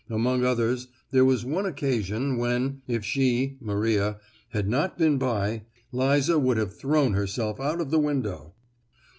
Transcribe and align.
Among 0.09 0.43
others, 0.43 0.87
there 1.11 1.23
was 1.23 1.45
one 1.45 1.67
occasion, 1.67 2.37
when, 2.37 2.81
if 2.87 3.05
she 3.05 3.57
(Maria) 3.61 4.17
had 4.49 4.67
not 4.67 4.97
been 4.97 5.19
by, 5.19 5.65
Liza 5.91 6.39
would 6.39 6.57
have 6.57 6.75
thrown 6.75 7.13
herself 7.13 7.59
out 7.59 7.79
of 7.79 7.91
the 7.91 7.99
window. 7.99 8.55